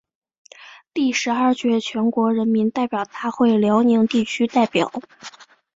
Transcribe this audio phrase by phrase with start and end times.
[0.95, 4.91] 第十二届全国人民代表大会辽宁地区代表。